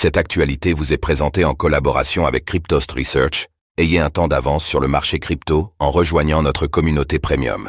Cette 0.00 0.16
actualité 0.16 0.74
vous 0.74 0.92
est 0.92 0.96
présentée 0.96 1.44
en 1.44 1.54
collaboration 1.54 2.24
avec 2.24 2.44
Cryptost 2.44 2.92
Research. 2.92 3.48
Ayez 3.78 3.98
un 3.98 4.10
temps 4.10 4.28
d'avance 4.28 4.64
sur 4.64 4.78
le 4.78 4.86
marché 4.86 5.18
crypto 5.18 5.72
en 5.80 5.90
rejoignant 5.90 6.40
notre 6.40 6.68
communauté 6.68 7.18
premium. 7.18 7.68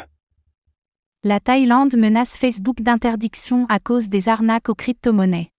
La 1.24 1.40
Thaïlande 1.40 1.96
menace 1.96 2.36
Facebook 2.36 2.82
d'interdiction 2.82 3.66
à 3.68 3.80
cause 3.80 4.08
des 4.08 4.28
arnaques 4.28 4.68
aux 4.68 4.76
crypto-monnaies. 4.76 5.50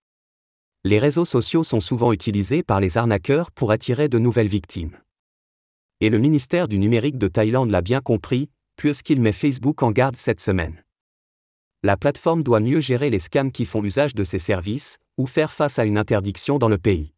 Les 0.86 0.97
réseaux 0.97 1.26
sociaux 1.26 1.65
sont 1.65 1.81
souvent 1.81 2.13
utilisés 2.13 2.64
par 2.64 2.80
les 2.80 2.98
arnaqueurs 2.98 3.52
pour 3.52 3.72
attirer 3.72 4.08
de 4.08 4.18
nouvelles 4.18 4.48
victimes. 4.48 4.98
Et 6.00 6.10
le 6.10 6.20
ministère 6.20 6.70
du 6.70 6.80
numérique 6.80 7.18
de 7.18 7.28
Thaïlande 7.28 7.70
l'a 7.70 7.82
bien 7.82 8.00
compris, 8.00 8.50
puisqu'il 8.78 9.20
met 9.20 9.34
Facebook 9.34 9.84
en 9.84 9.92
garde 9.92 10.16
cette 10.16 10.40
semaine. 10.40 10.82
La 11.84 11.98
plateforme 11.98 12.43
doit 12.43 12.59
mieux 12.59 12.79
gérer 12.79 13.09
les 13.09 13.18
scams 13.18 13.52
qui 13.52 13.66
font 13.66 13.84
usage 13.84 14.14
de 14.14 14.23
ses 14.23 14.38
services, 14.38 15.00
ou 15.18 15.25
faire 15.25 15.52
face 15.52 15.79
à 15.79 15.86
une 15.86 15.97
interdiction 15.97 16.59
dans 16.59 16.70
le 16.70 16.77
pays. 16.77 17.11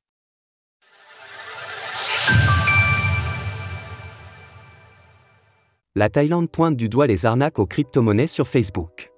La 5.95 6.09
Thaïlande 6.09 6.49
pointe 6.49 6.77
du 6.77 6.87
doigt 6.87 7.07
les 7.07 7.25
arnaques 7.25 7.59
aux 7.59 7.65
crypto-monnaies 7.65 8.27
sur 8.27 8.47
Facebook. 8.47 9.11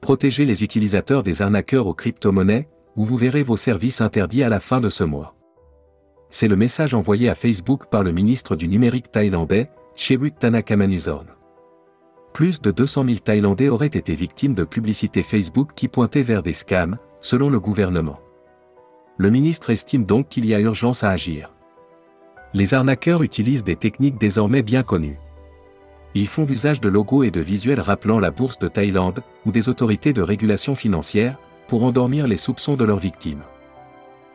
Protégez 0.00 0.46
les 0.46 0.64
utilisateurs 0.64 1.22
des 1.22 1.42
arnaqueurs 1.42 1.86
aux 1.86 1.94
crypto-monnaies, 1.94 2.66
ou 2.96 3.04
vous 3.04 3.18
verrez 3.18 3.42
vos 3.42 3.58
services 3.58 4.00
interdits 4.00 4.42
à 4.42 4.48
la 4.48 4.58
fin 4.58 4.80
de 4.80 4.88
ce 4.88 5.04
mois. 5.04 5.34
C'est 6.30 6.48
le 6.48 6.56
message 6.56 6.94
envoyé 6.94 7.28
à 7.28 7.34
Facebook 7.34 7.90
par 7.90 8.02
le 8.02 8.10
ministre 8.10 8.56
du 8.56 8.68
numérique 8.68 9.12
thaïlandais, 9.12 9.68
Chewuk 9.96 10.38
Tanakamanuzorn. 10.38 11.26
Plus 12.36 12.60
de 12.60 12.70
200 12.70 13.04
000 13.06 13.16
Thaïlandais 13.20 13.70
auraient 13.70 13.86
été 13.86 14.14
victimes 14.14 14.52
de 14.52 14.64
publicités 14.64 15.22
Facebook 15.22 15.70
qui 15.74 15.88
pointaient 15.88 16.20
vers 16.20 16.42
des 16.42 16.52
scams, 16.52 16.98
selon 17.22 17.48
le 17.48 17.58
gouvernement. 17.58 18.20
Le 19.16 19.30
ministre 19.30 19.70
estime 19.70 20.04
donc 20.04 20.28
qu'il 20.28 20.44
y 20.44 20.52
a 20.52 20.60
urgence 20.60 21.02
à 21.02 21.08
agir. 21.08 21.50
Les 22.52 22.74
arnaqueurs 22.74 23.22
utilisent 23.22 23.64
des 23.64 23.76
techniques 23.76 24.18
désormais 24.20 24.62
bien 24.62 24.82
connues. 24.82 25.18
Ils 26.14 26.26
font 26.26 26.44
usage 26.46 26.82
de 26.82 26.90
logos 26.90 27.22
et 27.22 27.30
de 27.30 27.40
visuels 27.40 27.80
rappelant 27.80 28.20
la 28.20 28.30
bourse 28.30 28.58
de 28.58 28.68
Thaïlande 28.68 29.22
ou 29.46 29.50
des 29.50 29.70
autorités 29.70 30.12
de 30.12 30.20
régulation 30.20 30.74
financière 30.74 31.38
pour 31.68 31.84
endormir 31.84 32.26
les 32.26 32.36
soupçons 32.36 32.76
de 32.76 32.84
leurs 32.84 32.98
victimes. 32.98 33.44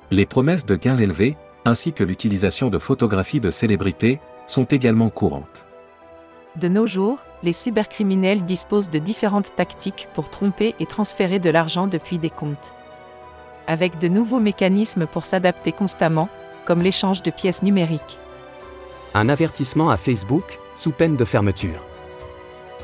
Les 0.09 0.25
promesses 0.25 0.65
de 0.65 0.75
gains 0.75 0.97
élevés, 0.97 1.37
ainsi 1.65 1.93
que 1.93 2.03
l'utilisation 2.03 2.71
de 2.71 2.79
photographies 2.79 3.39
de 3.39 3.51
célébrités, 3.51 4.19
sont 4.47 4.65
également 4.65 5.11
courantes. 5.11 5.67
De 6.55 6.67
nos 6.67 6.87
jours, 6.87 7.19
les 7.43 7.53
cybercriminels 7.53 8.45
disposent 8.45 8.89
de 8.89 8.99
différentes 8.99 9.55
tactiques 9.55 10.07
pour 10.13 10.29
tromper 10.29 10.75
et 10.79 10.85
transférer 10.85 11.39
de 11.39 11.49
l'argent 11.49 11.87
depuis 11.87 12.17
des 12.17 12.29
comptes. 12.29 12.73
Avec 13.67 13.99
de 13.99 14.07
nouveaux 14.07 14.39
mécanismes 14.39 15.05
pour 15.05 15.25
s'adapter 15.25 15.71
constamment, 15.71 16.29
comme 16.65 16.81
l'échange 16.81 17.23
de 17.23 17.31
pièces 17.31 17.63
numériques. 17.63 18.17
Un 19.13 19.29
avertissement 19.29 19.89
à 19.89 19.97
Facebook, 19.97 20.59
sous 20.77 20.91
peine 20.91 21.15
de 21.15 21.25
fermeture. 21.25 21.83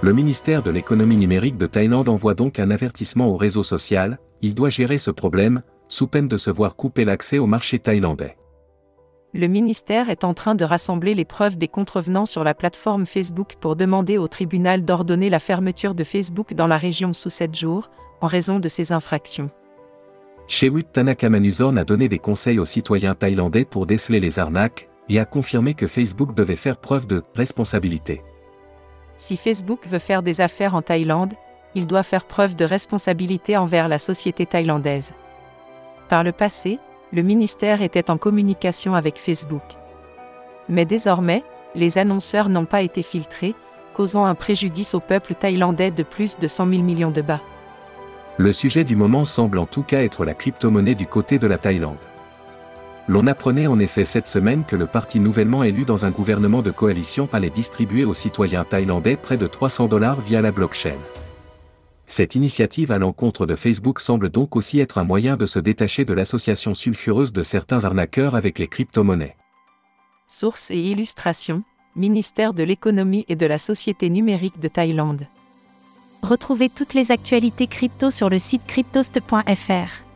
Le 0.02 0.14
ministère 0.14 0.62
de 0.62 0.70
l'économie 0.70 1.18
numérique 1.18 1.58
de 1.58 1.66
Thaïlande 1.66 2.10
envoie 2.10 2.36
donc 2.36 2.60
un 2.60 2.70
avertissement 2.70 3.28
au 3.30 3.38
réseau 3.38 3.64
social, 3.64 4.20
il 4.42 4.54
doit 4.54 4.70
gérer 4.70 4.98
ce 4.98 5.10
problème, 5.10 5.64
sous 5.88 6.08
peine 6.08 6.28
de 6.28 6.38
se 6.38 6.52
voir 6.52 6.76
couper 6.76 7.06
l'accès 7.06 7.40
au 7.40 7.48
marché 7.48 7.80
thaïlandais. 7.80 8.38
Le 9.34 9.48
ministère 9.48 10.10
est 10.10 10.24
en 10.24 10.34
train 10.34 10.56
de 10.56 10.64
rassembler 10.64 11.14
les 11.14 11.26
preuves 11.26 11.58
des 11.58 11.68
contrevenants 11.68 12.26
sur 12.26 12.44
la 12.44 12.54
plateforme 12.54 13.06
Facebook 13.06 13.56
pour 13.60 13.76
demander 13.76 14.18
au 14.18 14.28
tribunal 14.28 14.86
d'ordonner 14.86 15.30
la 15.30 15.40
fermeture 15.40 15.96
de 15.96 16.06
Facebook 16.06 16.54
dans 16.54 16.68
la 16.68 16.78
région 16.78 17.12
sous 17.12 17.30
7 17.30 17.54
jours, 17.54 17.90
en 18.22 18.28
raison 18.28 18.60
de 18.60 18.70
ces 18.70 18.94
infractions. 18.94 19.50
Chewut 20.48 20.86
Tanakamanuzorn 20.94 21.78
a 21.78 21.84
donné 21.84 22.08
des 22.08 22.20
conseils 22.20 22.58
aux 22.58 22.66
citoyens 22.66 23.16
thaïlandais 23.16 23.66
pour 23.66 23.86
déceler 23.86 24.22
les 24.22 24.40
arnaques, 24.40 24.90
et 25.10 25.20
a 25.20 25.26
confirmé 25.26 25.74
que 25.74 25.88
Facebook 25.88 26.34
devait 26.34 26.56
faire 26.56 26.78
preuve 26.78 27.08
de 27.08 27.24
responsabilité. 27.36 28.22
Si 29.16 29.38
Facebook 29.38 29.88
veut 29.88 30.00
faire 30.00 30.22
des 30.22 30.42
affaires 30.42 30.76
en 30.76 30.82
Thaïlande, 30.82 31.34
il 31.76 31.88
doit 31.88 32.04
faire 32.04 32.26
preuve 32.26 32.56
de 32.56 32.66
responsabilité 32.66 33.58
envers 33.58 33.88
la 33.88 33.98
société 33.98 34.46
thaïlandaise. 34.46 35.14
Par 36.10 36.24
le 36.24 36.32
passé, 36.32 36.80
le 37.14 37.22
ministère 37.22 37.82
était 37.82 38.12
en 38.12 38.18
communication 38.18 38.94
avec 38.96 39.18
Facebook. 39.18 39.64
Mais 40.70 40.86
désormais, 40.86 41.44
les 41.76 41.98
annonceurs 41.98 42.50
n'ont 42.50 42.66
pas 42.66 42.82
été 42.82 43.02
filtrés, 43.02 43.56
causant 43.94 44.26
un 44.26 44.36
préjudice 44.36 44.94
au 44.94 45.00
peuple 45.00 45.34
thaïlandais 45.34 45.92
de 45.92 46.04
plus 46.04 46.38
de 46.38 46.48
100 46.48 46.70
000 46.70 46.84
millions 46.84 47.12
de 47.12 47.22
bahts. 47.22 47.42
Le 48.38 48.52
sujet 48.52 48.84
du 48.84 48.96
moment 48.96 49.26
semble 49.26 49.58
en 49.58 49.66
tout 49.66 49.84
cas 49.84 50.04
être 50.04 50.24
la 50.24 50.34
crypto-monnaie 50.34 50.96
du 50.96 51.08
côté 51.08 51.40
de 51.40 51.48
la 51.48 51.58
Thaïlande. 51.58 51.98
L'on 53.08 53.26
apprenait 53.26 53.68
en 53.68 53.80
effet 53.80 54.04
cette 54.04 54.28
semaine 54.28 54.66
que 54.66 54.76
le 54.76 54.86
parti 54.86 55.20
nouvellement 55.20 55.64
élu 55.64 55.86
dans 55.86 56.06
un 56.06 56.12
gouvernement 56.12 56.62
de 56.62 56.72
coalition 56.72 57.30
allait 57.32 57.50
distribuer 57.50 58.04
aux 58.04 58.14
citoyens 58.14 58.66
thaïlandais 58.66 59.16
près 59.16 59.38
de 59.38 59.48
300 59.48 59.88
dollars 59.88 60.20
via 60.20 60.42
la 60.42 60.52
blockchain. 60.52 60.98
Cette 62.10 62.36
initiative 62.36 62.94
à 62.94 62.98
l'encontre 62.98 63.46
de 63.46 63.56
Facebook 63.56 64.00
semble 64.00 64.30
donc 64.30 64.56
aussi 64.56 64.80
être 64.80 64.98
un 64.98 65.04
moyen 65.04 65.36
de 65.36 65.46
se 65.46 65.60
détacher 65.60 66.06
de 66.06 66.14
l'association 66.14 66.74
sulfureuse 66.74 67.34
de 67.34 67.44
certains 67.44 67.84
arnaqueurs 67.84 68.34
avec 68.34 68.60
les 68.60 68.68
crypto-monnaies. 68.68 69.36
Source 70.30 70.72
et 70.72 70.80
illustration, 70.80 71.64
ministère 71.98 72.54
de 72.54 72.64
l'économie 72.64 73.26
et 73.28 73.36
de 73.36 73.46
la 73.46 73.58
société 73.58 74.10
numérique 74.10 74.60
de 74.60 74.70
Thaïlande. 74.70 75.28
Retrouvez 76.22 76.70
toutes 76.70 76.94
les 76.94 77.12
actualités 77.12 77.68
crypto 77.68 78.10
sur 78.10 78.30
le 78.30 78.40
site 78.40 78.66
cryptost.fr. 78.66 80.08